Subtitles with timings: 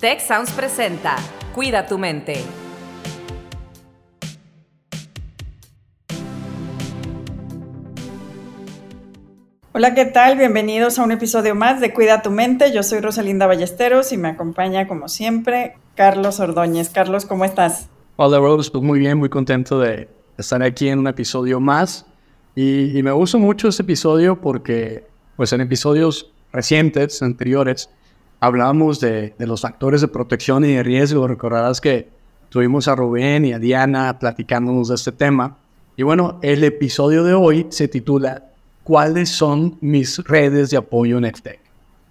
[0.00, 1.16] Tech Sounds presenta
[1.56, 2.44] Cuida tu mente.
[9.72, 10.38] Hola, ¿qué tal?
[10.38, 12.72] Bienvenidos a un episodio más de Cuida tu mente.
[12.72, 16.90] Yo soy Rosalinda Ballesteros y me acompaña, como siempre, Carlos Ordóñez.
[16.90, 17.88] Carlos, ¿cómo estás?
[18.14, 18.70] Hola, Rose.
[18.70, 22.06] Pues muy bien, muy contento de estar aquí en un episodio más.
[22.54, 27.90] Y, me gusta mucho este episodio porque, pues en episodios recientes, anteriores,
[28.40, 31.26] hablamos de, de los factores de protección y de riesgo.
[31.26, 32.08] Recordarás que
[32.48, 35.56] tuvimos a Rubén y a Diana platicándonos de este tema.
[35.96, 38.44] Y bueno, el episodio de hoy se titula
[38.84, 41.60] cuáles son mis redes de apoyo en EdTech.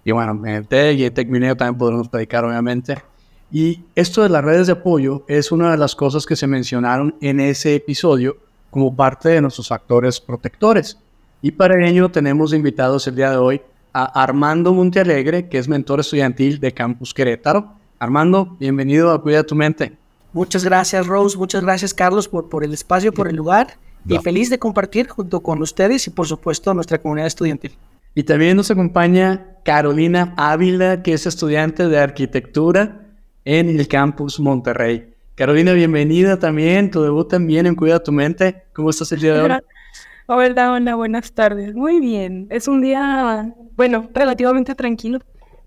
[0.04, 3.02] Y bueno, en EdTech y EdTech Mineo también podremos platicar, obviamente.
[3.50, 7.14] Y esto de las redes de apoyo es una de las cosas que se mencionaron
[7.20, 8.36] en ese episodio
[8.70, 10.98] como parte de nuestros factores protectores.
[11.40, 16.00] Y para ello tenemos invitados el día de hoy a Armando Montealegre, que es mentor
[16.00, 17.72] estudiantil de Campus Querétaro.
[17.98, 19.96] Armando, bienvenido a Cuida tu Mente.
[20.32, 21.36] Muchas gracias, Rose.
[21.36, 25.40] Muchas gracias, Carlos, por, por el espacio, por el lugar y feliz de compartir junto
[25.40, 27.72] con ustedes y por supuesto nuestra comunidad estudiantil.
[28.14, 33.06] Y también nos acompaña Carolina Ávila, que es estudiante de arquitectura
[33.44, 35.14] en el campus Monterrey.
[35.34, 38.64] Carolina, bienvenida también, tu debut también en Cuida tu Mente.
[38.72, 39.50] ¿Cómo estás el día de hoy?
[40.30, 41.74] Hola, hola, buenas tardes.
[41.74, 42.48] Muy bien.
[42.50, 45.20] Es un día, bueno, relativamente tranquilo,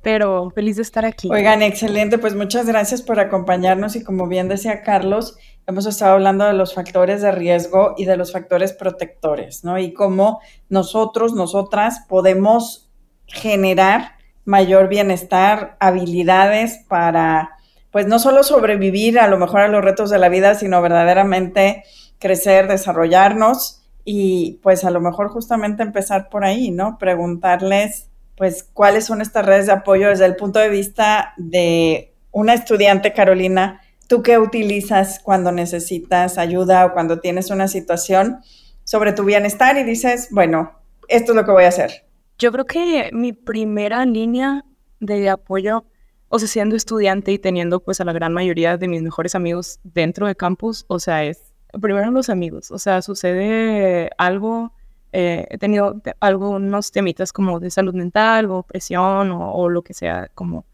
[0.04, 1.32] pero feliz de estar aquí.
[1.32, 2.20] Oigan, excelente.
[2.20, 6.76] Pues muchas gracias por acompañarnos y como bien decía Carlos, hemos estado hablando de los
[6.76, 9.80] factores de riesgo y de los factores protectores, ¿no?
[9.80, 12.92] Y cómo nosotros, nosotras podemos
[13.26, 14.12] generar
[14.46, 17.58] mayor bienestar, habilidades para,
[17.90, 21.84] pues no solo sobrevivir a lo mejor a los retos de la vida, sino verdaderamente
[22.20, 26.98] crecer, desarrollarnos y pues a lo mejor justamente empezar por ahí, ¿no?
[26.98, 32.54] Preguntarles, pues, cuáles son estas redes de apoyo desde el punto de vista de una
[32.54, 38.42] estudiante, Carolina, ¿Tú qué utilizas cuando necesitas ayuda o cuando tienes una situación
[38.84, 40.74] sobre tu bienestar y dices, bueno,
[41.08, 42.04] esto es lo que voy a hacer?
[42.38, 44.66] Yo creo que mi primera línea
[45.00, 45.86] de apoyo,
[46.28, 49.80] o sea, siendo estudiante y teniendo pues a la gran mayoría de mis mejores amigos
[49.86, 54.74] dentro de campus, o sea, es primero los amigos, o sea, sucede algo,
[55.14, 60.30] eh, he tenido algunos temitas como de salud mental o presión o, lo que sea,
[60.34, 60.66] como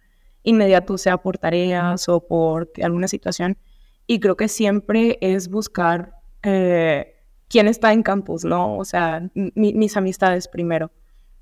[0.44, 3.58] inmediato, sea por tareas o por alguna situación.
[4.06, 6.14] Y creo que siempre es buscar
[6.44, 7.16] eh,
[7.50, 8.78] quién está en campus, ¿no?
[8.78, 10.92] O sea, mis amistades primero.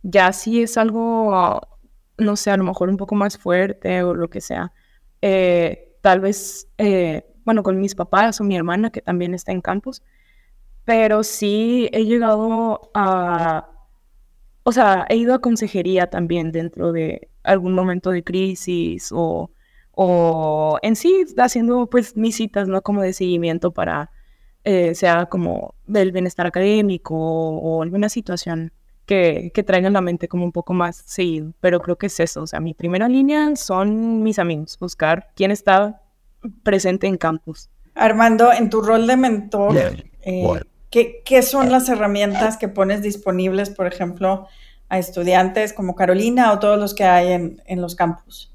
[0.03, 1.61] Ya si es algo,
[2.17, 4.71] no sé, a lo mejor un poco más fuerte o lo que sea,
[5.21, 6.67] eh, tal vez,
[7.45, 10.01] bueno, con mis papás o mi hermana que también está en campus,
[10.85, 13.69] pero sí he llegado a,
[14.63, 19.51] o sea, he ido a consejería también dentro de, algún momento de crisis o,
[19.91, 22.81] o en sí haciendo pues mis citas, ¿no?
[22.81, 24.11] Como de seguimiento para,
[24.63, 28.73] eh, sea como del bienestar académico o, alguna situación
[29.05, 31.53] que, que traiga la mente como un poco más seguido.
[31.61, 35.51] Pero creo que es eso, o sea, mi primera línea son mis amigos, buscar quién
[35.51, 36.01] está
[36.63, 37.69] presente en campus.
[37.93, 39.77] Armando, en tu rol de mentor,
[40.21, 44.47] eh, ¿qué, ¿qué son las herramientas que pones disponibles, por ejemplo,
[44.89, 48.51] a estudiantes como Carolina o todos los que hay en, los campus?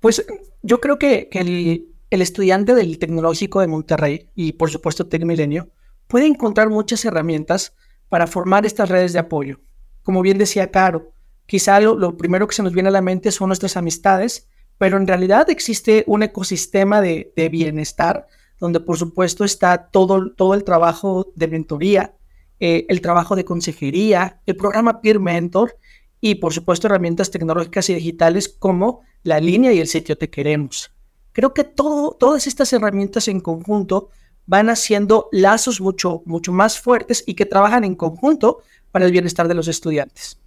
[0.00, 0.24] Pues
[0.62, 5.68] yo creo que, el, estudiante del Tecnológico de Monterrey y por supuesto Tecmilenio
[6.06, 7.74] puede encontrar muchas herramientas
[8.08, 9.60] para formar estas redes de apoyo.
[10.02, 11.12] Como bien decía Caro,
[11.46, 14.48] quizá lo, primero que se nos viene a la mente son nuestras amistades,
[14.78, 18.26] pero en realidad existe un ecosistema de, bienestar
[18.58, 22.14] donde por supuesto está todo, todo el trabajo de mentoría,
[22.58, 25.76] eh, el trabajo de consejería, el programa Peer Mentor
[26.20, 30.90] y por supuesto herramientas tecnológicas y digitales como la línea y el sitio Te Queremos.
[31.32, 34.08] Creo que todo, todas estas herramientas en conjunto
[34.46, 39.48] van haciendo lazos mucho, mucho más fuertes y que trabajan en conjunto para el bienestar
[39.48, 40.40] de los estudiantes.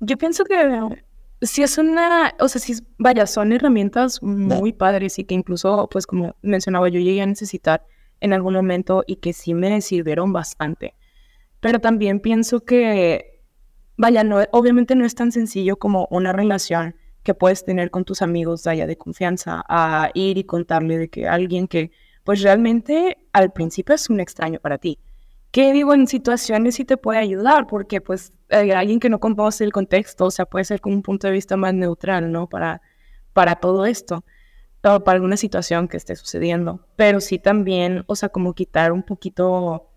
[0.00, 0.54] Yo pienso que
[1.40, 6.06] si es una, o sea, si vaya, son herramientas muy padres y que incluso, pues
[6.06, 7.84] como mencionaba, yo llegué a necesitar
[8.20, 10.94] en algún momento y que sí me sirvieron bastante.
[11.60, 13.42] Pero también pienso que,
[13.96, 18.22] vaya, no, obviamente no es tan sencillo como una relación que puedes tener con tus
[18.22, 21.90] amigos allá de confianza, a ir y contarle de que alguien que,
[22.24, 24.98] pues realmente al principio es un extraño para ti.
[25.50, 27.66] ¿Qué digo en situaciones sí te puede ayudar?
[27.66, 31.26] Porque pues alguien que no conoce el contexto, o sea, puede ser con un punto
[31.26, 32.48] de vista más neutral, ¿no?
[32.48, 32.82] Para,
[33.32, 34.24] para todo esto,
[34.82, 36.86] o para alguna situación que esté sucediendo.
[36.96, 39.88] Pero sí también, o sea, como quitar un poquito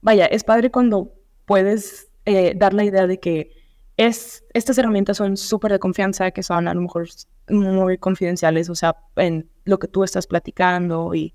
[0.00, 1.12] vaya, es padre cuando
[1.46, 3.52] puedes eh, dar la idea de que
[3.96, 7.08] es, estas herramientas son súper de confianza, que son a lo mejor
[7.48, 11.34] muy confidenciales, o sea, en lo que tú estás platicando y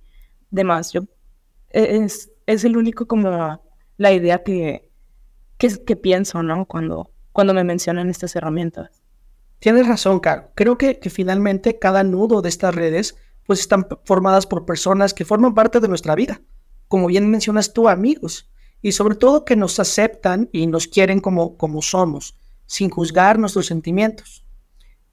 [0.50, 0.92] demás.
[0.92, 1.02] Yo,
[1.70, 3.62] e, es, es el único como
[3.98, 4.92] la idea que,
[5.58, 6.66] que, que pienso, ¿no?
[6.66, 9.02] Cuando, cuando me mencionan estas herramientas.
[9.60, 10.52] Tienes razón, Caro.
[10.56, 13.16] Creo que, que finalmente cada nudo de estas redes
[13.46, 16.42] pues están formadas por personas que forman parte de nuestra vida.
[16.88, 18.50] Como bien mencionas tú, amigos.
[18.82, 23.68] Y sobre todo que nos aceptan y nos quieren como, como somos, sin juzgar nuestros
[23.68, 24.46] sentimientos.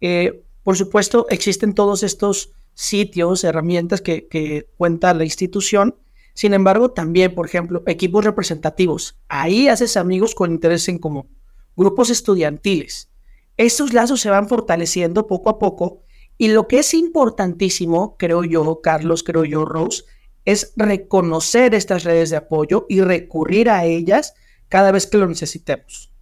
[0.01, 5.97] Eh, por supuesto, existen todos estos sitios, herramientas que, que cuenta la institución.
[6.35, 9.19] Sin embargo, también, por ejemplo, equipos representativos.
[9.29, 11.29] Ahí haces amigos con interés en común.
[11.77, 13.11] Grupos estudiantiles.
[13.57, 16.03] Estos lazos se van fortaleciendo poco a poco
[16.39, 20.05] y lo que es importantísimo, creo yo, Carlos, creo yo, Rose,
[20.45, 24.35] es reconocer estas redes de apoyo y recurrir a ellas
[24.69, 26.13] cada vez que lo necesitemos.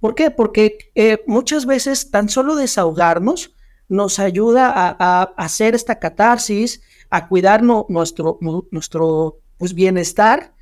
[0.00, 0.30] ¿Por qué?
[0.30, 3.54] Porque eh, muchas veces tan solo desahogarnos
[3.88, 8.38] nos ayuda a, hacer esta catarsis, a cuidar nuestro,
[8.70, 10.54] nuestro pues, bienestar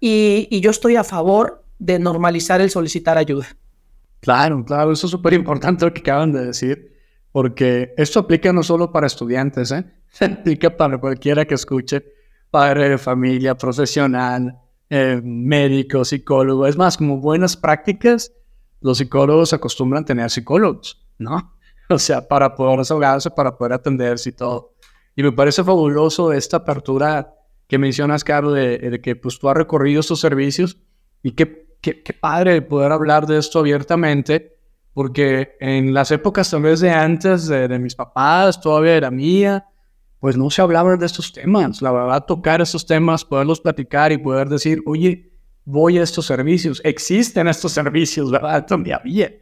[0.00, 3.46] y, y yo estoy a favor de normalizar el solicitar ayuda.
[4.20, 6.94] Claro, claro, eso es súper importante lo que acaban de decir,
[7.32, 9.84] porque esto aplica no solo para estudiantes, ¿eh?
[10.20, 12.04] aplica para cualquiera que escuche,
[12.50, 14.58] padre de familia, profesional,
[14.90, 16.66] eh, médico, psicólogo.
[16.66, 18.32] Es más, como buenas prácticas,
[18.80, 21.56] los psicólogos acostumbran tener psicólogos, ¿no?
[21.92, 24.74] O sea, para poder desahogarse, para poder atenderse y todo.
[25.16, 27.34] Y me parece fabuloso esta apertura
[27.70, 30.76] que mencionas, Carlos, de, de que pues, tú has recorrido estos servicios
[31.22, 34.56] y que qué, padre poder hablar de esto abiertamente,
[34.92, 39.66] porque en las épocas tal vez de antes de, mis papás, todavía era mía,
[40.18, 41.80] pues no se hablaban de estos temas.
[41.80, 45.32] La verdad, tocar estos temas, poderlos platicar y poder decir, oye,
[45.64, 48.66] voy a estos servicios, existen estos servicios, ¿verdad?
[48.66, 49.32] Todavía había.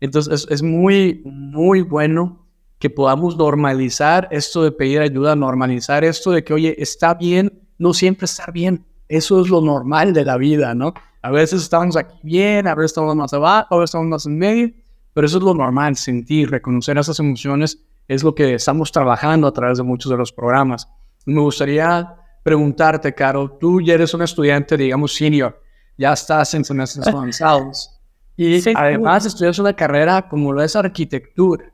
[0.00, 2.46] Entonces, es, es, muy, muy bueno
[2.78, 7.94] que podamos normalizar esto de pedir ayuda, normalizar esto de que, oye, está bien, no
[7.94, 8.84] siempre estar bien.
[9.08, 10.94] Eso es lo normal de la vida, ¿no?
[11.22, 14.38] A veces estamos aquí bien, a veces estamos más abajo, a veces estamos más en
[14.38, 14.70] medio,
[15.14, 17.78] pero eso es lo normal, sentir, reconocer esas emociones
[18.08, 20.88] es lo que estamos trabajando a través de muchos de los programas.
[21.26, 25.60] Me gustaría preguntarte, Caro, tú ya eres un estudiante, digamos, senior,
[25.96, 28.00] ya estás en semestres avanzados
[28.36, 31.72] y además estudias una carrera como lo es arquitectura,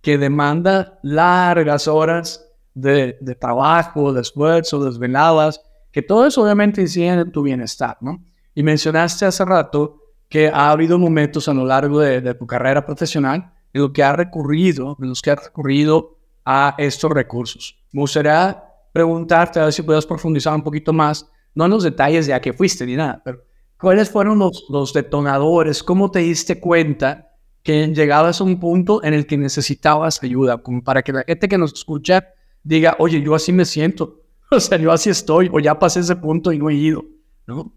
[0.00, 5.60] que demanda largas horas de, de trabajo, de esfuerzo, desveladas,
[5.90, 8.24] que todo eso obviamente incide en tu bienestar, ¿no?
[8.54, 10.02] Y mencionaste hace rato
[10.32, 14.16] que ha habido momentos a lo largo de, tu carrera profesional en los que has
[14.16, 17.78] recurrido, en los que has recurrido a estos recursos.
[17.92, 18.64] Me gustaría
[18.94, 22.40] preguntarte, a ver si puedes profundizar un poquito más, no en los detalles de a
[22.40, 23.44] qué fuiste ni nada, pero
[23.78, 25.82] ¿cuáles fueron los, detonadores?
[25.82, 27.28] ¿Cómo te diste cuenta
[27.62, 30.62] que llegabas a un punto en el que necesitabas ayuda?
[30.82, 32.28] Para que la gente que nos escucha
[32.62, 36.16] diga, oye, yo así me siento, o sea, yo así estoy, o ya pasé ese
[36.16, 37.04] punto y no he ido,
[37.46, 37.72] ¿no?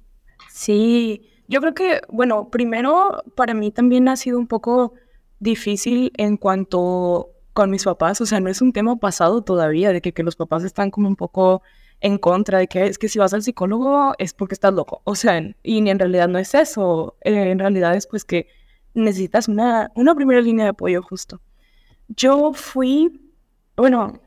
[0.49, 4.93] Sí, yo creo que, bueno, primero para mí también ha sido un poco
[5.39, 10.01] difícil en cuanto con mis papás, o sea, no es un tema pasado todavía, de
[10.01, 11.61] que, que los papás están como un poco
[12.01, 15.15] en contra de que es que si vas al psicólogo es porque estás loco, o
[15.15, 18.47] sea, y en realidad no es eso, eh, en realidad es pues que
[18.93, 21.41] necesitas una, una primera línea de apoyo justo.
[22.07, 23.31] Yo fui,
[23.75, 24.19] bueno,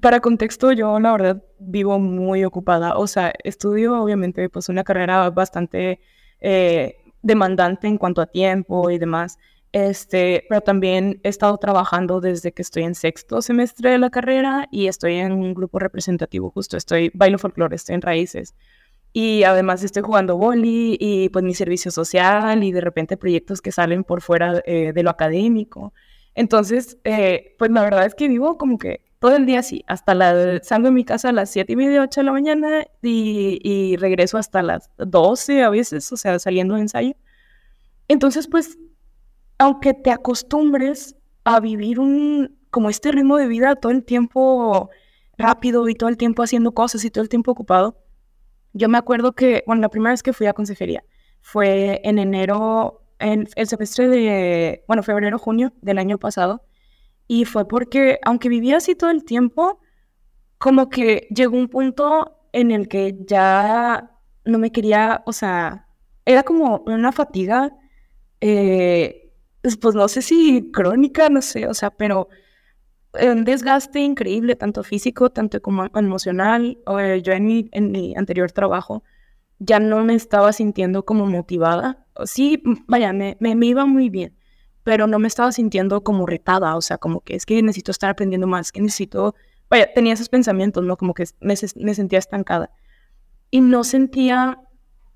[0.00, 2.96] para contexto, yo la verdad vivo muy ocupada.
[2.96, 6.00] O sea, estudio obviamente pues una carrera bastante
[6.40, 9.38] eh, demandante en cuanto a tiempo y demás.
[9.72, 14.68] Este, pero también he estado trabajando desde que estoy en sexto semestre de la carrera
[14.70, 18.54] y estoy en un grupo representativo, justo estoy bailo folclore, estoy en raíces.
[19.12, 23.72] Y además estoy jugando boli y pues mi servicio social y de repente proyectos que
[23.72, 25.92] salen por fuera eh, de lo académico.
[26.36, 30.14] Entonces, eh, pues la verdad es que vivo como que todo el día así, hasta
[30.14, 33.96] la, salgo de mi casa a las 7 y media, 8 de la mañana y,
[33.96, 37.14] regreso hasta las 12 a veces, o sea, saliendo de ensayo.
[38.06, 38.76] Entonces, pues,
[39.56, 44.90] aunque te acostumbres a vivir un, como este ritmo de vida todo el tiempo
[45.38, 47.96] rápido y todo el tiempo haciendo cosas y todo el tiempo ocupado,
[48.74, 51.02] yo me acuerdo que, bueno, la primera vez que fui a consejería
[51.40, 56.66] fue en enero, en el semestre de, bueno, febrero, junio del año pasado,
[57.28, 59.80] y fue porque, aunque vivía así todo el tiempo,
[60.58, 65.88] como que llegó un punto en el que ya no me quería, o sea,
[66.24, 67.72] era como una fatiga,
[68.40, 72.28] eh, pues, pues no sé si crónica, no sé, o sea, pero
[73.22, 76.78] un desgaste increíble, tanto físico, tanto como emocional.
[77.22, 79.04] yo en mi, en mi anterior trabajo
[79.58, 82.06] ya no me estaba sintiendo como motivada.
[82.24, 84.36] Sí, vaya, me, me iba muy bien,
[84.84, 88.10] pero no me estaba sintiendo como retada, o sea, como que es que necesito estar
[88.10, 89.34] aprendiendo más, que necesito,
[89.70, 90.96] vaya, tenía esos pensamientos, ¿no?
[90.98, 92.70] Como que me, sentía estancada.
[93.50, 94.58] Y no sentía,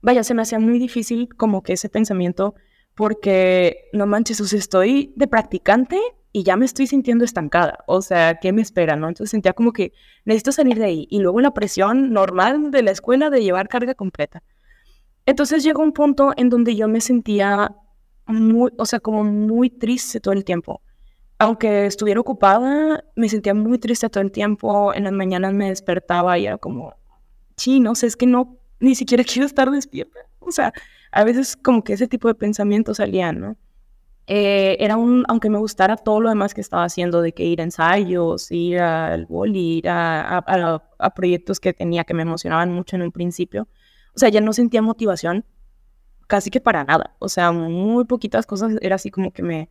[0.00, 2.54] vaya, se me hacía muy difícil como que ese pensamiento,
[2.94, 6.00] porque no manches, o sea, estoy de practicante
[6.32, 9.08] y ya me estoy sintiendo estancada, o sea, ¿qué me espera, no?
[9.08, 9.92] Entonces sentía como que
[10.24, 13.94] necesito salir de ahí y luego la presión normal de la escuela de llevar carga
[13.94, 14.42] completa.
[15.26, 17.76] Entonces llegó un punto en donde yo me sentía
[18.28, 20.82] muy, o sea, como muy triste todo el tiempo.
[21.38, 24.92] Aunque estuviera ocupada, me sentía muy triste todo el tiempo.
[24.94, 26.94] En las mañanas me despertaba y era como,
[27.56, 30.20] sí, no sé, es que no, ni siquiera quiero estar despierta.
[30.40, 30.72] O sea,
[31.12, 33.56] a veces como que ese tipo de pensamientos salían, ¿no?
[34.30, 37.62] Eh, era un, aunque me gustara todo lo demás que estaba haciendo, de que ir
[37.62, 40.38] a ensayos, ir al boli, ir a,
[40.98, 43.68] a, proyectos que tenía que me emocionaban mucho en un principio,
[44.14, 45.46] o sea, ya no sentía motivación
[46.28, 49.70] casi que para nada, o sea, muy poquitas cosas era así como que me,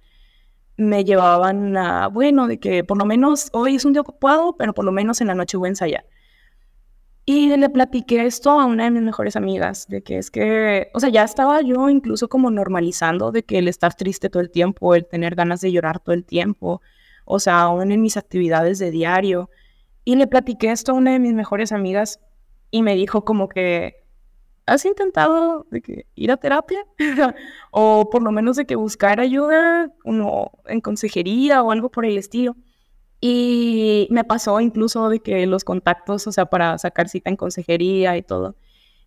[0.76, 4.74] me llevaban a, bueno, de que por lo menos hoy es un día ocupado, pero
[4.74, 6.06] por lo menos en la noche voy a ensayar.
[7.26, 11.00] Y le platiqué esto a una de mis mejores amigas, de que es que, o
[11.00, 14.96] sea, ya estaba yo incluso como normalizando de que el estar triste todo el tiempo,
[14.96, 16.82] el tener ganas de llorar todo el tiempo,
[17.26, 19.50] o sea, aún en mis actividades de diario.
[20.06, 22.22] Y le platiqué esto a una de mis mejores amigas
[22.72, 24.07] y me dijo como que,
[24.68, 26.86] ¿has intentado de que ir a terapia?
[27.72, 32.18] o por lo menos de que buscar ayuda uno, en consejería o algo por el
[32.18, 32.56] estilo.
[33.20, 38.16] Y me pasó incluso de que los contactos, o sea, para sacar cita en consejería
[38.18, 38.56] y todo.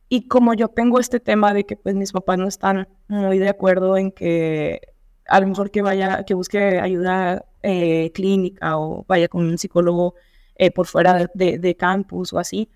[0.08, 3.48] Y como yo tengo este tema de que pues mis papás no están muy de
[3.48, 4.80] acuerdo en que
[5.26, 10.14] a lo mejor que vaya, que busque ayuda eh, clínica o vaya con un psicólogo
[10.56, 12.70] eh, por fuera de, de, campus o así,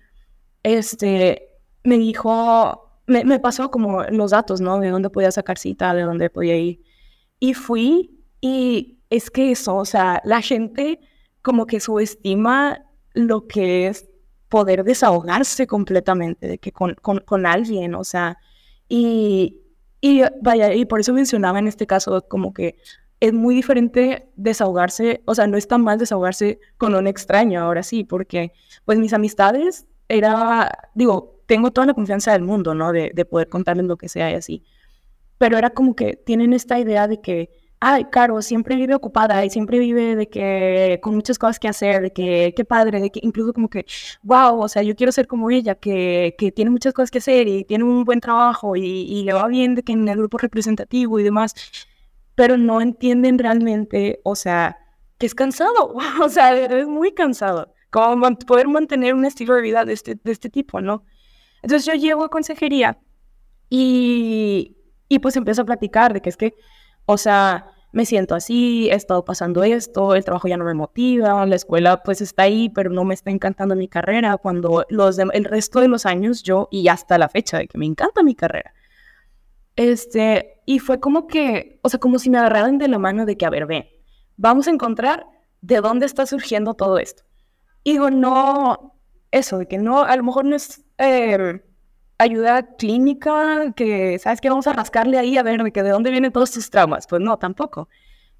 [0.63, 1.54] este,
[1.85, 4.79] me dijo, me, me pasó como los datos, ¿no?
[4.79, 6.81] De dónde podía sacar cita, de dónde podía ir.
[7.39, 10.99] Y fui y es que eso, o sea, la gente
[11.41, 14.07] como que subestima lo que es
[14.49, 18.37] poder desahogarse completamente, de que con, con, alguien, o sea,
[18.87, 19.61] y,
[20.01, 22.77] y vaya, y por eso mencionaba en este caso como que
[23.19, 27.83] es muy diferente desahogarse, o sea, no es tan mal desahogarse con un extraño, ahora
[27.83, 28.51] sí, porque
[28.85, 32.91] pues mis amistades era, digo, tengo toda la confianza del mundo, ¿no?
[32.91, 34.63] De, de poder contarles lo que sea y así,
[35.37, 37.49] pero era como que tienen esta idea de que
[37.79, 42.01] ay, Caro, siempre vive ocupada y siempre vive de que con muchas cosas que hacer,
[42.01, 43.85] de que qué padre, de que incluso como que,
[44.23, 47.47] wow, o sea, yo quiero ser como ella, que, que tiene muchas cosas que hacer
[47.47, 50.37] y tiene un buen trabajo y, y, le va bien de que en el grupo
[50.39, 51.53] representativo y demás,
[52.35, 54.77] pero no entienden realmente, o sea,
[55.17, 59.85] que es cansado, o sea, es muy cansado, como poder mantener un estilo de vida
[59.85, 61.03] de este, de este tipo, ¿no?
[61.65, 62.99] Entonces yo llego a consejería
[63.71, 64.77] y,
[65.09, 66.53] y pues empiezo a platicar de que es que,
[67.07, 71.43] o sea, me siento así, he estado pasando esto, el trabajo ya no me motiva,
[71.47, 75.43] la escuela pues está ahí, pero no me está encantando mi carrera, cuando los el
[75.43, 78.71] resto de los años yo, y hasta la fecha de que me encanta mi carrera.
[79.75, 83.37] Este, y fue como que, o sea, como si me agarraran de la mano de
[83.37, 83.87] que, a ver, ven,
[84.37, 85.25] vamos a encontrar
[85.61, 87.23] de dónde está surgiendo todo esto.
[87.83, 88.94] Y digo, no,
[89.35, 91.61] eso, de que no, a lo mejor no es eh,
[92.17, 94.49] ayuda clínica, que, ¿sabes qué?
[94.49, 97.05] Vamos a rascarle ahí a ver de, que de dónde vienen todos tus traumas.
[97.07, 97.89] Pues no, tampoco.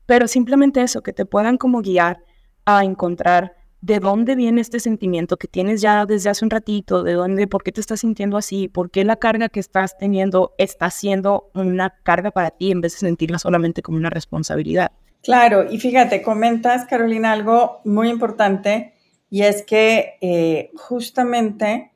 [0.06, 2.24] Pero simplemente eso, que te puedan como guiar
[2.66, 7.14] a encontrar de dónde viene este sentimiento que tienes ya desde hace un ratito, de
[7.14, 10.90] dónde, por qué te estás sintiendo así, por qué la carga que estás teniendo está
[10.90, 14.92] siendo una carga para ti en vez de sentirla solamente como una responsabilidad.
[15.22, 18.95] Claro, y fíjate, comentas, Carolina, algo muy importante
[19.30, 21.92] y es que eh, justamente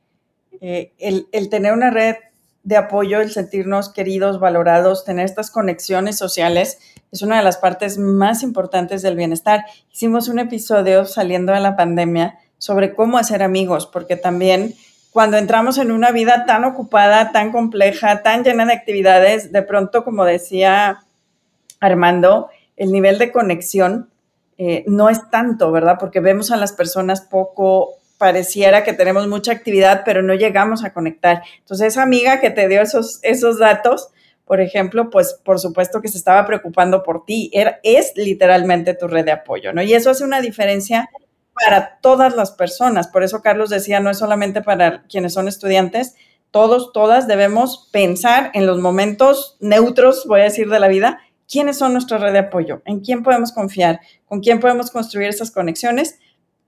[0.60, 2.16] eh, el, tener una red
[2.62, 6.78] de apoyo, el sentirnos queridos, valorados, tener estas conexiones sociales,
[7.10, 9.64] es una de las partes más importantes del bienestar.
[9.90, 14.74] Hicimos un episodio saliendo de la pandemia sobre cómo hacer amigos, porque también
[15.10, 20.04] cuando entramos en una vida tan ocupada, tan compleja, tan llena de actividades, de pronto,
[20.04, 21.00] como decía
[21.80, 24.10] Armando, el nivel de conexión
[24.62, 25.96] eh, no es tanto, ¿verdad?
[25.98, 30.92] Porque vemos a las personas poco pareciera que tenemos mucha actividad, pero no llegamos a
[30.92, 31.42] conectar.
[31.60, 34.10] Entonces, esa amiga que te dio esos, esos datos,
[34.44, 37.50] por ejemplo, pues por supuesto que se estaba preocupando por ti,
[37.82, 39.80] es literalmente tu red de apoyo, ¿no?
[39.80, 41.08] Y eso hace una diferencia
[41.54, 43.08] para todas las personas.
[43.08, 46.16] Por eso Carlos decía, no es solamente para quienes son estudiantes,
[46.50, 51.20] todos, todas debemos pensar en los momentos neutros, voy a decir, de la vida,
[51.50, 55.50] quiénes son nuestra red de apoyo, en quién podemos confiar, con quién podemos construir esas
[55.50, 56.18] conexiones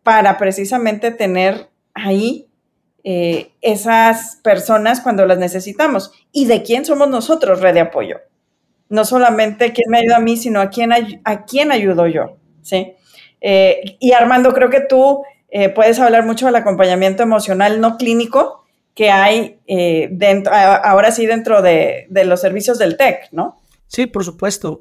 [0.03, 2.49] para precisamente tener ahí
[3.05, 6.13] eh, esas personas cuando las necesitamos.
[6.33, 8.19] ¿Y de quién somos nosotros, red de apoyo?
[8.93, 12.93] no solamente quién me ayuda a mí, sino a quién, a quién ayudo yo, ¿sí?
[13.41, 18.67] Eh, y Armando, creo que tú eh, puedes hablar mucho del acompañamiento emocional no clínico
[18.95, 19.61] que hay
[20.11, 23.62] dentro, ahora sí dentro de, de, los servicios del TEC, ¿no?
[23.93, 24.81] Sí, por supuesto.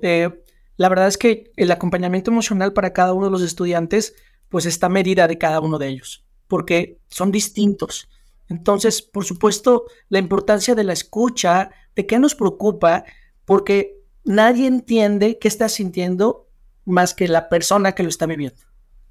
[0.77, 4.15] la verdad es que el acompañamiento emocional para cada uno de los estudiantes,
[4.47, 8.07] pues está medida de cada uno de ellos, porque son distintos.
[8.47, 13.03] Entonces, por supuesto, la importancia de la escucha, de qué nos preocupa,
[13.43, 16.47] porque nadie entiende qué está sintiendo
[16.85, 18.61] más que la persona que lo está viviendo.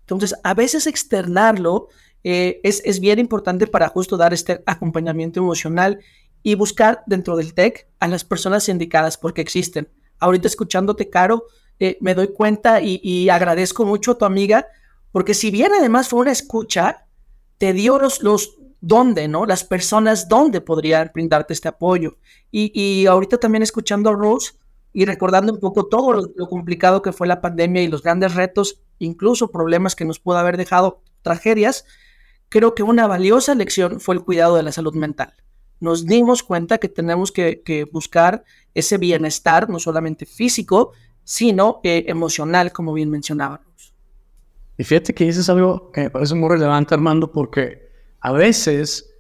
[0.01, 1.89] Entonces, a veces externarlo
[2.25, 6.01] eh, es, es, bien importante para justo dar este acompañamiento emocional
[6.43, 9.89] y buscar dentro del TEC a las personas indicadas porque existen.
[10.19, 11.45] Ahorita escuchándote, Caro,
[11.79, 14.67] eh, me doy cuenta y, agradezco mucho a tu amiga,
[15.13, 17.07] porque si bien además fue una escucha,
[17.59, 19.47] te dio los, los dónde, ¿no?
[19.47, 22.19] Las personas dónde podrían brindarte este apoyo.
[22.51, 24.53] Y, y ahorita también escuchando a Rose,
[24.93, 28.81] y recordando un poco todo lo, complicado que fue la pandemia y los grandes retos,
[28.99, 31.85] incluso problemas que nos pudo haber dejado tragedias,
[32.49, 35.35] creo que una valiosa lección fue el cuidado de la salud mental.
[35.81, 38.45] Nos dimos cuenta que tenemos que, buscar
[38.75, 40.93] ese bienestar, no solamente físico,
[41.25, 43.95] sino eh, emocional, como bien mencionábamos.
[44.77, 47.89] Y fíjate que dices algo que me parece muy relevante, Armando, porque
[48.21, 49.11] a veces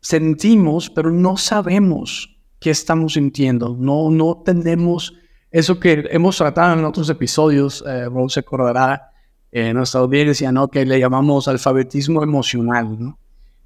[0.00, 3.76] sentimos, pero no sabemos qué estamos sintiendo.
[3.78, 5.14] No, no tenemos
[5.50, 9.12] eso que hemos tratado en otros episodios, eh, se acordará,
[9.50, 10.68] en nuestra audiencia, ¿no?
[10.68, 13.18] Que le llamamos alfabetismo emocional, ¿no?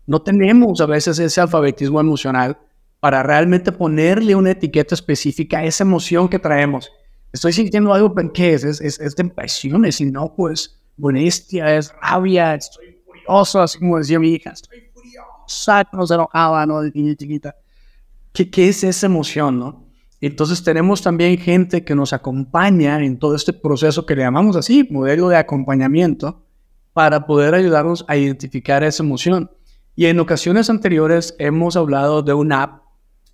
[0.07, 2.59] No tenemos a veces ese alfabetismo emocional
[3.01, 6.91] para realmente ponerle una etiqueta específica a esa emoción que traemos.
[7.33, 8.65] Estoy sintiendo algo, ¿qué es?
[8.65, 13.99] Es, es, es de impresiones, y no, pues, molestia, es rabia, estoy furioso, así como
[13.99, 16.81] decía mi hija, estoy furiosa, no se enojaba, ¿no?
[16.83, 17.57] De niña chiquita.
[18.33, 19.87] ¿Qué, ¿Qué es esa emoción, no?
[20.21, 24.87] Entonces tenemos también gente que nos acompaña en todo este proceso que le llamamos así,
[24.89, 26.45] modelo de acompañamiento,
[26.93, 29.51] para poder ayudarnos a identificar esa emoción.
[29.95, 32.83] Y en ocasiones anteriores hemos hablado de una app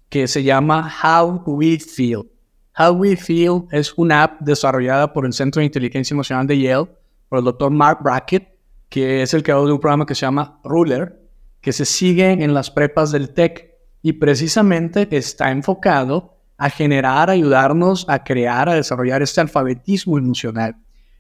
[0.08, 2.28] que se llama How We Feel.
[2.76, 6.88] How We Feel es una app desarrollada por el Centro de Inteligencia Emocional de Yale,
[7.28, 8.48] por el doctor Mark Brackett,
[8.88, 11.20] que es el creador de un programa que se llama Ruler,
[11.60, 18.04] que se sigue en las prepas del TEC y precisamente está enfocado a generar, ayudarnos
[18.08, 20.74] a crear, a desarrollar este alfabetismo emocional.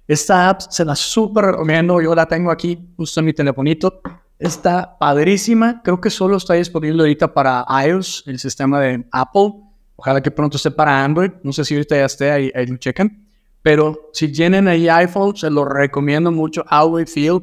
[0.08, 4.00] Esta app se la súper recomiendo, yo la tengo aquí justo en mi telefonito.
[4.38, 9.54] Está padrísima, creo que solo está disponible ahorita para iOS, el sistema de Apple.
[9.96, 12.76] Ojalá que pronto esté para Android, no sé si ahorita ya esté, ahí, ahí lo
[12.76, 13.26] chequen.
[13.62, 17.40] Pero si tienen ahí iPhone, se lo recomiendo mucho, We Feel,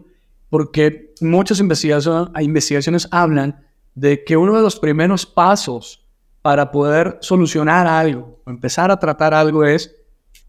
[0.49, 6.05] porque muchas investigaciones, hablan de que uno de los primeros pasos
[6.41, 9.95] para poder solucionar algo empezar a tratar algo es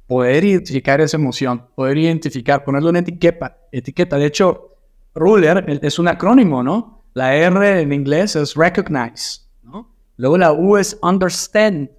[0.06, 3.58] poder identificar esa emoción, poder identificar, ponerle una etiqueta.
[3.72, 4.16] etiqueta.
[4.16, 4.75] De hecho,
[5.16, 7.04] ruler es un acrónimo, ¿no?
[7.14, 9.92] La R en inglés es recognize, ¿no?
[10.16, 11.90] Luego la U es understand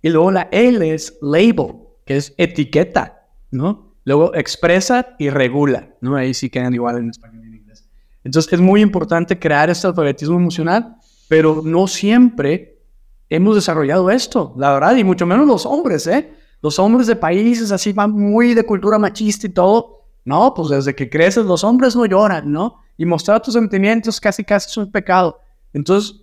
[0.00, 1.74] y luego la L es label,
[2.06, 3.94] que es etiqueta, ¿no?
[4.04, 6.16] Luego expresa y regula, ¿no?
[6.16, 7.88] Ahí sí quedan igual en español y en inglés.
[8.24, 10.96] Entonces es muy importante crear este alfabetismo emocional,
[11.28, 12.80] pero no siempre
[13.28, 16.32] hemos desarrollado esto, la verdad, y mucho menos los hombres, ¿eh?
[16.60, 20.01] Los hombres de países así van muy de cultura machista y todo.
[20.24, 22.78] No, pues desde que creces los hombres no lloran, ¿no?
[22.96, 25.40] Y mostrar tus sentimientos casi casi es un pecado.
[25.72, 26.22] Entonces,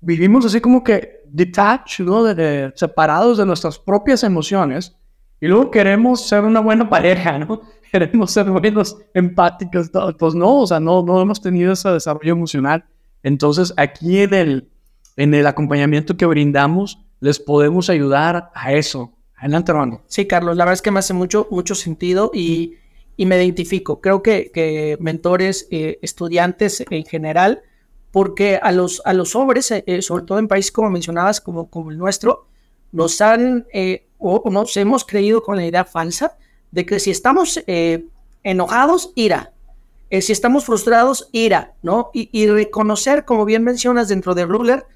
[0.00, 2.24] vivimos así como que detached, ¿no?
[2.74, 4.96] Separados de nuestras propias emociones.
[5.40, 7.62] Y luego queremos ser una buena pareja, ¿no?
[7.90, 10.16] Queremos ser buenos, empáticos, todo.
[10.16, 12.84] Pues no, o sea, no, no hemos tenido ese desarrollo emocional.
[13.22, 14.68] Entonces, aquí en el,
[15.16, 19.12] en el acompañamiento que brindamos, les podemos ayudar a eso.
[19.36, 20.02] Adelante, Armando.
[20.06, 22.76] Sí, Carlos, la verdad es que me hace mucho, mucho sentido y,
[23.20, 24.00] y me identifico.
[24.00, 27.60] Creo que, que mentores, eh, estudiantes en general,
[28.12, 31.68] porque a los, a los hombres, eh, eh, sobre todo en países como mencionabas, como,
[31.68, 32.46] como el nuestro,
[32.92, 33.66] nos han
[34.16, 36.38] o nos hemos creído con la idea falsa
[36.70, 37.62] de que si estamos
[38.42, 39.52] enojados, ira.
[40.10, 42.10] si estamos frustrados, ira, ¿no?
[42.14, 44.86] Y, y, reconocer, como bien mencionas dentro de Ruler,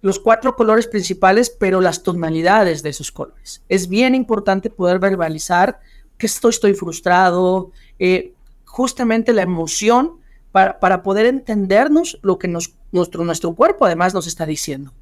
[0.00, 3.62] los cuatro colores principales, pero las tonalidades de esos colores.
[3.68, 5.80] Es bien importante poder verbalizar
[6.18, 10.18] que estoy, frustrado, eh, justamente la emoción
[10.52, 14.92] para, para, poder entendernos lo que nuestro, nuestro cuerpo además nos está diciendo.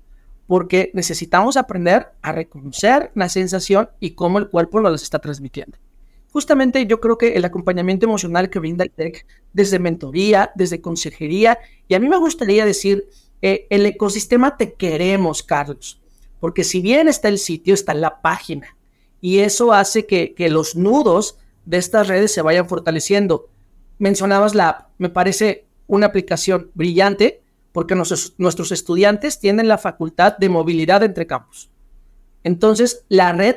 [0.47, 5.79] Porque necesitamos aprender a reconocer la sensación y cómo el cuerpo nos las está transmitiendo.
[6.37, 11.59] Justamente yo creo que el acompañamiento emocional que brinda el TEC desde mentoría, desde consejería,
[11.89, 13.09] y a mí me gustaría decir,
[13.41, 15.99] eh, el ecosistema te queremos, Carlos,
[16.39, 18.76] porque si bien está el sitio, está la página.
[19.27, 23.49] Y eso hace que, los nudos de estas redes se vayan fortaleciendo.
[23.99, 30.49] Mencionabas la app, me parece una aplicación brillante porque nuestros, estudiantes tienen la facultad de
[30.49, 31.71] movilidad entre campus.
[32.45, 33.57] Entonces, la red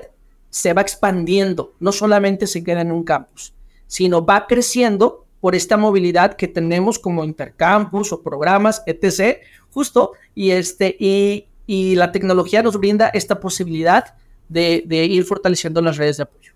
[0.49, 3.53] se va expandiendo, no solamente se queda en un campus,
[3.85, 9.37] sino va creciendo por esta movilidad que tenemos como intercampus o programas, etc.
[9.69, 14.15] Justo, y, este, y la tecnología nos brinda esta posibilidad
[14.49, 16.53] de, de ir fortaleciendo las redes de apoyo.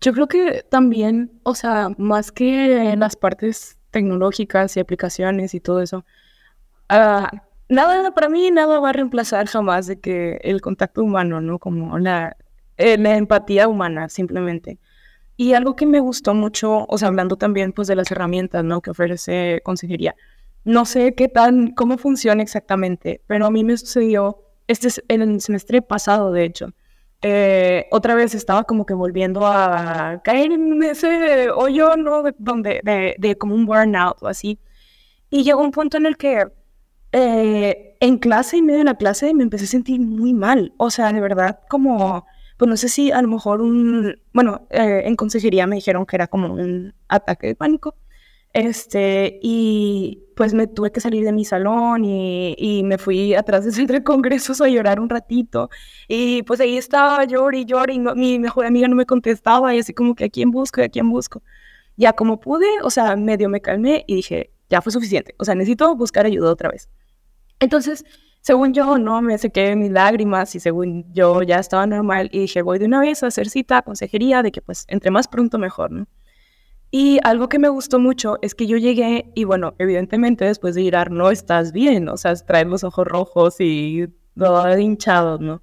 [0.00, 5.60] Yo creo que también, o sea, más que en las partes tecnológicas y aplicaciones y
[5.60, 6.04] todo eso,
[6.90, 7.26] uh,
[7.68, 11.58] nada, para mí nada va a reemplazar jamás de que el contacto humano, ¿no?
[11.58, 12.36] Como la,
[12.76, 14.78] eh, la empatía humana, simplemente.
[15.36, 18.80] Y algo que me gustó mucho, o sea, hablando también pues de las herramientas, ¿no?
[18.82, 20.14] Que ofrece consejería.
[20.64, 25.22] No sé qué tan, cómo funciona exactamente, pero a mí me sucedió, este es en
[25.22, 26.72] el semestre pasado, de hecho,
[27.26, 32.22] eh, otra vez estaba como que volviendo a caer en ese hoyo, ¿no?
[32.22, 34.60] De, donde, de, de como un burnout o así.
[35.30, 36.46] Y llegó un punto en el que
[37.12, 40.74] eh, en clase, y medio de la clase, me empecé a sentir muy mal.
[40.76, 42.26] O sea, de verdad, como,
[42.58, 46.16] pues no sé si a lo mejor un, bueno, eh, en consejería me dijeron que
[46.16, 47.96] era como un ataque de pánico.
[48.54, 53.64] Este, y pues me tuve que salir de mi salón y, y, me fui atrás
[53.64, 55.70] del centro de congresos a llorar un ratito.
[56.08, 59.92] Y pues ahí estaba, llorando y y mi mejor amiga no me contestaba, y así
[59.92, 61.42] como que a quién busco y a quién busco.
[61.96, 65.54] Ya como pude, o sea, medio me calmé y dije, ya fue suficiente, o sea,
[65.56, 66.88] necesito buscar ayuda otra vez.
[67.60, 68.04] Entonces,
[68.40, 72.62] según yo, no, me sequé mis lágrimas y según yo ya estaba normal y dije,
[72.62, 75.90] voy de una vez a hacer cita, consejería, de que pues entre más pronto mejor,
[75.90, 76.06] ¿no?
[76.96, 80.82] Y algo que me gustó mucho es que yo llegué y bueno, evidentemente después de
[80.82, 84.06] girar no estás bien, o sea, traes los ojos rojos y
[84.38, 85.60] todo hinchado, ¿no?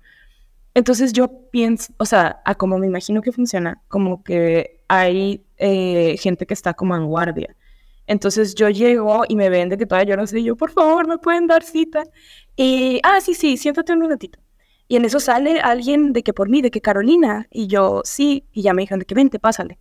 [0.74, 6.18] Entonces yo pienso, o sea, a como me imagino que funciona, como que hay eh,
[6.20, 7.56] gente que está como en guardia.
[8.08, 11.08] Entonces yo llego y me ven de que todavía yo no sé, yo, por favor,
[11.08, 12.04] ¿me pueden dar cita?
[12.58, 14.38] Y, ah, sí, sí, siéntate un ratito.
[14.90, 18.48] Y en eso sale alguien de que por mí, de que Carolina, y yo, sí,
[18.52, 19.80] y ya me dijeron de que vente, pásale.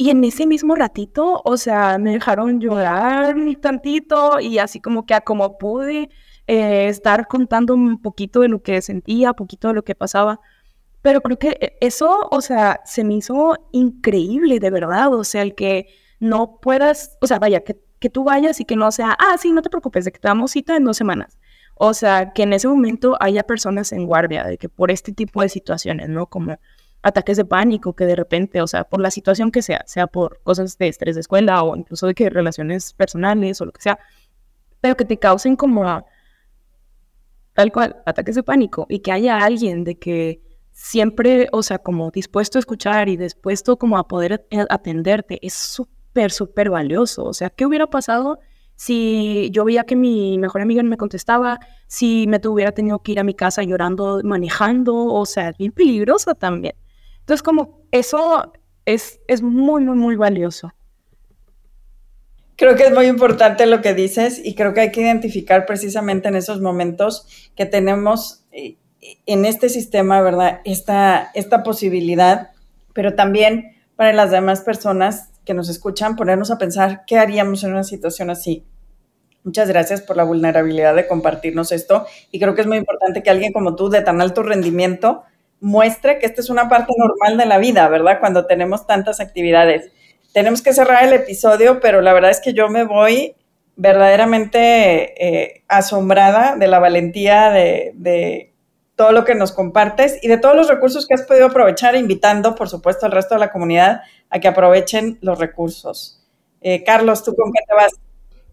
[0.00, 5.12] Y en ese mismo ratito, o sea, me dejaron llorar tantito y así como que
[5.12, 6.08] a como pude
[6.46, 10.40] eh, estar contando un poquito de lo que sentía, poquito de lo que pasaba.
[11.02, 15.12] Pero creo que e, eso, o sea, se me hizo increíble, de verdad.
[15.12, 18.76] O sea, el que no puedas, o sea, vaya, que, que tú vayas y que
[18.76, 21.38] no sea, ah, sí, no te preocupes, de que te damos cita en dos semanas.
[21.74, 25.42] O sea, que en ese momento haya personas en guardia, de que por este tipo
[25.42, 26.24] de situaciones, ¿no?
[26.26, 26.56] Como
[27.02, 30.40] ataques de pánico que de repente, o sea, por la situación que sea, sea por
[30.42, 33.98] cosas de estrés de escuela o incluso de que relaciones personales o lo que sea,
[34.80, 36.04] pero que te causen como
[37.54, 42.10] tal cual ataques de pánico y que haya alguien de que siempre, o sea, como
[42.10, 47.24] dispuesto a escuchar y dispuesto como a poder atenderte, es súper, súper valioso.
[47.24, 48.38] O sea, ¿qué hubiera pasado
[48.80, 53.12] si yo veía que mi mejor amiga no me contestaba, si me tuviera tenido que
[53.12, 56.74] ir a mi casa llorando, manejando, o sea, es bien peligroso también.
[57.30, 58.52] Entonces, como eso
[58.86, 60.72] es, es muy, muy, muy valioso.
[62.56, 66.26] Creo que es muy importante lo que dices y creo que hay que identificar precisamente
[66.26, 68.78] en esos momentos que tenemos eh,
[69.26, 70.60] en este sistema, ¿verdad?
[70.64, 72.50] Esta, esta posibilidad,
[72.94, 77.70] pero también para las demás personas que nos escuchan, ponernos a pensar qué haríamos en
[77.70, 78.64] una situación así.
[79.44, 83.30] Muchas gracias por la vulnerabilidad de compartirnos esto y creo que es muy importante que
[83.30, 85.22] alguien como tú de tan alto rendimiento
[85.60, 88.18] muestre que esta es una parte normal de la vida, ¿verdad?
[88.20, 89.90] Cuando tenemos tantas actividades.
[90.32, 93.34] Tenemos que cerrar el episodio, pero la verdad es que yo me voy
[93.76, 98.52] verdaderamente eh, asombrada de la valentía de,
[98.94, 102.54] todo lo que nos compartes y de todos los recursos que has podido aprovechar, invitando,
[102.54, 106.22] por supuesto, al resto de la comunidad a que aprovechen los recursos.
[106.60, 107.92] Eh, Carlos, ¿tú con qué te vas?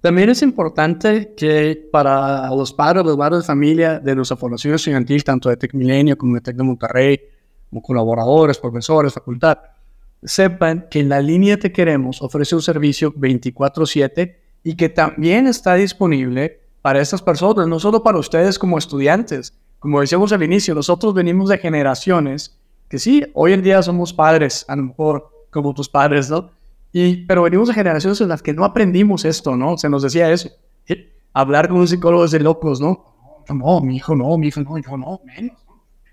[0.01, 5.23] También es importante que para los padres, los padres de familia de nuestra formación estudiantil,
[5.23, 7.19] tanto de Tec Milenio como de Tec de Monterrey,
[7.69, 9.57] como colaboradores, profesores, facultad,
[10.23, 15.75] sepan que en la línea Te Queremos ofrece un servicio 24/7 y que también está
[15.75, 19.57] disponible para estas personas, no solo para ustedes como estudiantes.
[19.79, 22.57] Como decíamos al inicio, nosotros venimos de generaciones
[22.89, 26.51] que sí, hoy en día somos padres, a lo mejor como tus padres, ¿no?
[26.91, 29.77] Y, pero venimos de generaciones en las que no aprendimos esto, ¿no?
[29.77, 30.49] Se nos decía eso.
[31.33, 33.43] Hablar con un psicólogo es de locos, ¿no?
[33.49, 35.57] No, mi hijo no, mi hijo no, yo no, menos.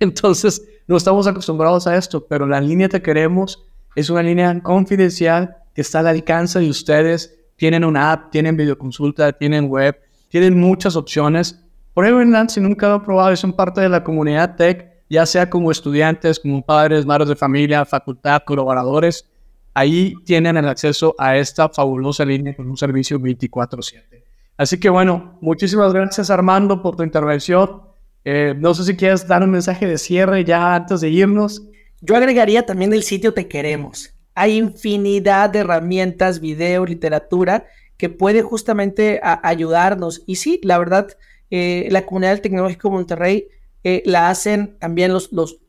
[0.01, 5.57] Entonces, no estamos acostumbrados a esto, pero la línea que queremos es una línea confidencial
[5.75, 7.35] que está al alcance de ustedes.
[7.57, 11.65] Tienen una app, tienen videoconsulta, tienen web, tienen muchas opciones.
[11.95, 14.93] Pruébenla si nunca lo han probado y son parte de la comunidad tech.
[15.09, 19.29] ya sea como estudiantes, como padres, madres de familia, facultad, colaboradores,
[19.75, 24.25] ahí tienen el acceso a esta fabulosa línea con un servicio 24/7.
[24.57, 27.83] Así que bueno, muchísimas gracias Armando por tu intervención.
[28.25, 31.63] Eh, no sé si quieres dar un mensaje de cierre ya antes de irnos.
[32.01, 34.15] Yo agregaría también el sitio Te Queremos.
[34.35, 40.23] Hay infinidad de herramientas, video, literatura que puede justamente ayudarnos.
[40.27, 41.09] Y sí, la verdad,
[41.51, 43.49] eh, la comunidad del Tecnológico Monterrey
[43.85, 45.61] eh, la hacen también los, los,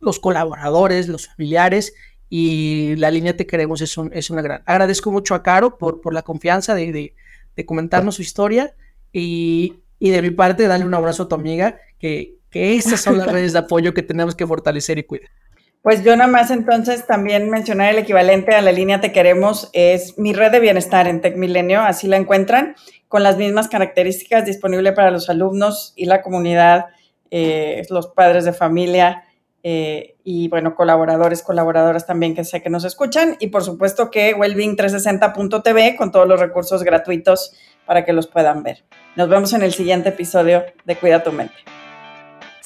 [0.00, 1.94] los, colaboradores, los familiares
[2.30, 4.62] y la línea Te Queremos es, es una gran.
[4.66, 7.14] Agradezco mucho a Caro por, por la confianza de,
[7.56, 8.74] de, comentarnos su historia
[9.12, 13.18] y, y, de mi parte darle un abrazo a tu amiga, que, que esas son
[13.18, 15.30] las redes de apoyo que tenemos que fortalecer y cuidar.
[15.82, 20.18] Pues yo nada más entonces también mencionar el equivalente a la línea Te Queremos es
[20.18, 22.74] mi red de bienestar en Tech Milenio, así la encuentran,
[23.06, 26.86] con las mismas características disponible para los alumnos y la comunidad,
[27.30, 29.24] eh, los padres de familia
[29.62, 34.34] eh, y bueno, colaboradores, colaboradoras también que sé que nos escuchan y por supuesto que
[34.36, 37.52] wellbeing360.tv con todos los recursos gratuitos
[37.84, 38.84] para que los puedan ver.
[39.16, 41.56] Nos vemos en el siguiente episodio de Cuida tu mente.